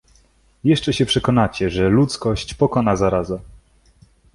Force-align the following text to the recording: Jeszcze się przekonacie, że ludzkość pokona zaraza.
Jeszcze 0.63 0.93
się 0.93 1.05
przekonacie, 1.05 1.69
że 1.69 1.89
ludzkość 1.89 2.53
pokona 2.53 2.95
zaraza. 2.95 3.39